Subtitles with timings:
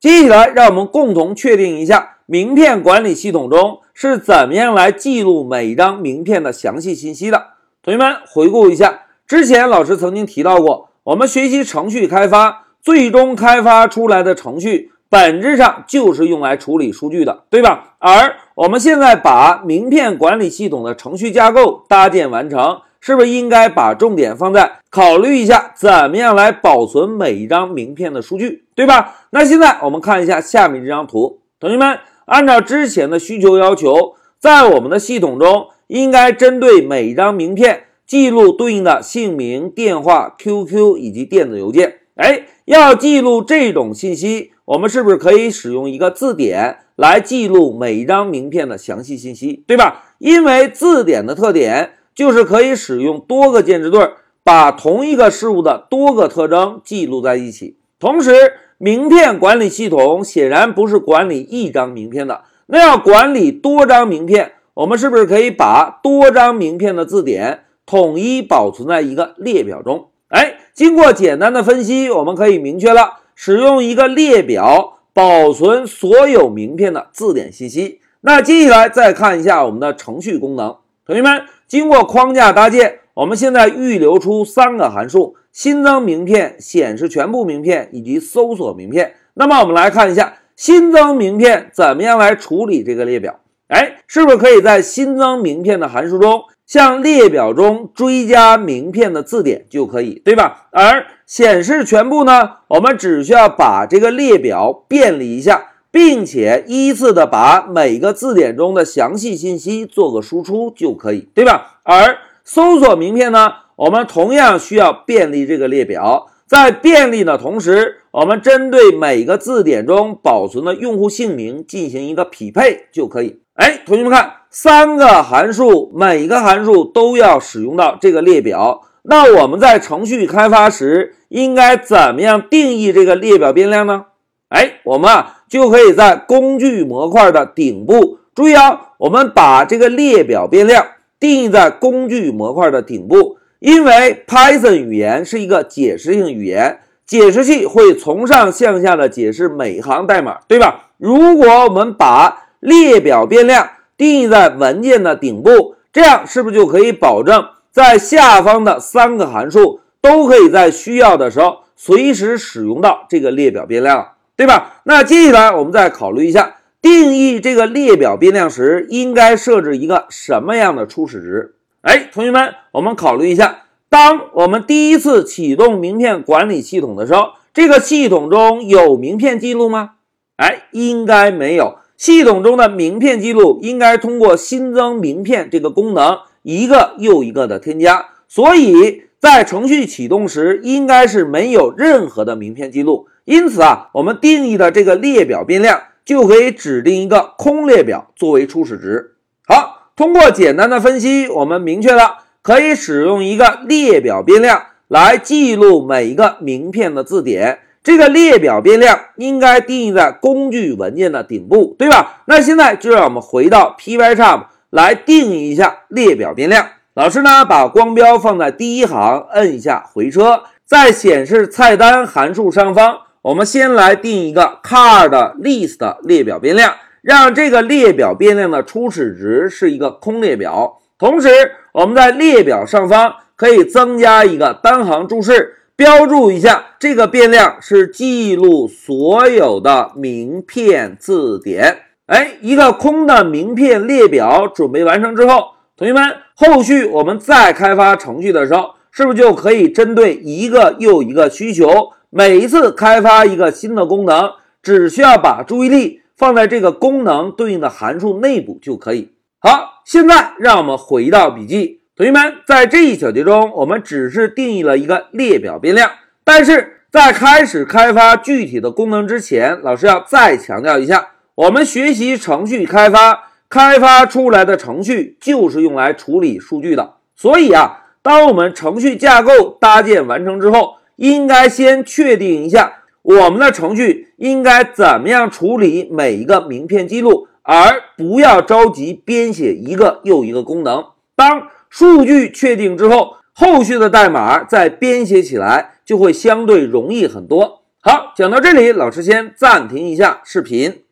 [0.00, 7.48] 接下来，让我们共同确定一下名片管理系统中是怎么样来记录每一张名片的详细信息的。
[7.82, 17.96] 同学们，回顾一下之前老师曾经提到过，我们学习程序开发，最终开发出来的程序本质上就是用来处理数据的，对吧？
[17.98, 22.80] 而我们现在把名片管理系统的程序架构搭建完成。
[23.00, 29.26] 是不是应该把重点放在考虑一下怎么样来保存每一张名片的数据，对吧？
[29.30, 42.00] 那现在我们看一下下面这张图，同学们按照之前的需求要求，在我们的系统中应该针对每一张名片记录对应的姓名、电话、QQ 以及电子邮件。
[42.16, 50.14] 哎，要记录这种信息，我们是不是可以使用一个字典来记录每一张名片的详细信息，对吧？
[50.18, 51.92] 因为字典的特点。
[52.14, 54.10] 就是可以使用多个键值对，
[54.42, 57.76] 把同一个事物的多个特征记录在一起。
[57.98, 58.32] 同时，
[58.78, 70.08] 名片管理系统显然不是管理一张名片的，那要管理多张名片，我们是不是可以把多张名片的字典统一保存在一个列表中？
[70.28, 78.00] 哎，经过简单的分析，我们可以明确了使用一个列表保存所有名片的字典信息。
[78.22, 81.42] 那接下来再看一下我们的程序功能，同学们。
[81.70, 89.14] 经过框架搭建，我们现在预留出三个函数：新增名片、显示全部名片以及搜索名片。
[89.34, 93.38] 那么我们来看一下新增名片怎么样来处理这个列表？
[93.68, 100.66] 哎，是不是可以在新增名片的函数中向列表中追加名片的字典就可以，对吧？
[100.72, 105.68] 而显示全部呢，我们只需要把这个列表便利一下。
[105.92, 111.80] 并且依次的把每个字典中的详细信息做个输出就可以，对吧？
[111.82, 123.40] 而搜索名片呢，我们同样需要便利这个列表，在便利的同时，我们针对每个字典中保存的用户姓名进行一个匹配就可以。
[123.54, 134.06] 哎，同学们看，三个函数，每个函数都要使用到这个列表，那我们在程序开发时应该怎么样定义这个列表变量呢？
[134.50, 135.36] 哎，我们啊。
[135.50, 140.86] 就可以在工具模块的顶部，注意啊，我们把这个列表变量
[141.18, 150.90] 定义在工具模块的顶部，因为 Python 语言是一个解释性语言，解释器会从上向下的解释每行代码，对吧？
[150.96, 164.10] 如果我们把列表变量定义在文件的顶部，这样是不是就可以保证在下方的三个函数都可以在需要的时候随时使用到这个列表变量？
[164.40, 164.80] 对吧？
[164.84, 171.56] 那接下来我们再考虑一下，定义这个列表变量时，应该设置一个什么样的初始值？
[171.82, 179.90] 哎，同学们，我们考虑一下，当我们第一次启动名片管理系统的时候，这个系统中有名片记录吗？
[180.36, 181.76] 哎，应该没有。
[181.98, 193.06] 系统中的名片记录应该通过新增名片这个功能一个又一个的添加，所以在程序启动时应该是没有任何的名片记录。
[193.26, 199.16] 因此啊，我们定义的这个列表变量就可以指定一个空列表作为初始值。
[199.46, 207.60] 好，通过简单的分析，我们明确了可以使用一个列表变量来记录每一个名片的字典。
[207.82, 212.22] 这个列表变量应该定义在工具文件的顶部，对吧？
[212.26, 216.66] 那现在就让我们回到 Pycharm 来定义一下列表变量。
[216.94, 222.98] 老师呢，把光标放在第一行，摁一下回车，在显示菜单函数上方。
[223.22, 230.78] 我们先来定一个 card list 列表变量，让这个列表变量的初始值是一个空列表。
[230.98, 231.28] 同时，
[231.72, 241.82] 我们在列表上方可以增加一个单行注释，标注一下这个变量是记录所有的名片字典。
[242.06, 245.50] 哎，一个空的名片列表准备完成之后，
[245.80, 251.92] 同学们，后续我们再开发程序的时候，是不是就可以针对一个又一个需求？
[252.10, 254.30] 每一次开发一个新的功能，
[254.62, 259.12] 只需要把注意力放在这个功能对应的函数内部就可以。
[259.38, 265.90] 好，现在让我们回到笔记，同学们，在这一小节中，我们只是定义了一个列表变量，
[266.22, 276.94] 但是在开始开发具体的功能之前，老师要再强调一下，我们学习程序开发，开发出来的程序就是用来处理数据的。
[277.16, 290.84] 所以啊，当我们程序架构搭建完成之后，应该先确定一下我们的程序应该怎么样处理每一个名片记录，而不要着急编写一个又一个功能。
[291.16, 297.62] 当数据确定之后，后续的代码再编写起来就会相对容易很多。
[297.80, 300.82] 好，讲到这里，老师先暂停一下视频。